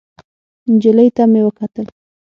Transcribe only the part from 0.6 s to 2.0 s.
نجلۍ ته مې وکتل.